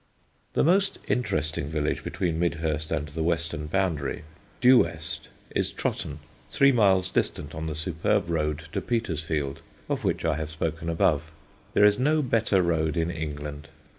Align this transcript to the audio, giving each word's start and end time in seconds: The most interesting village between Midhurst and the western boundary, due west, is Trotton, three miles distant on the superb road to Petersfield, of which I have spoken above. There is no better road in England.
The 0.53 0.63
most 0.63 0.97
interesting 1.07 1.67
village 1.67 2.03
between 2.03 2.39
Midhurst 2.39 2.91
and 2.91 3.09
the 3.09 3.21
western 3.21 3.67
boundary, 3.67 4.23
due 4.59 4.79
west, 4.79 5.29
is 5.51 5.71
Trotton, 5.71 6.17
three 6.49 6.71
miles 6.71 7.11
distant 7.11 7.53
on 7.53 7.67
the 7.67 7.75
superb 7.75 8.27
road 8.27 8.63
to 8.71 8.81
Petersfield, 8.81 9.61
of 9.87 10.03
which 10.03 10.25
I 10.25 10.37
have 10.37 10.49
spoken 10.49 10.89
above. 10.89 11.31
There 11.75 11.85
is 11.85 11.99
no 11.99 12.23
better 12.23 12.63
road 12.63 12.97
in 12.97 13.11
England. 13.11 13.67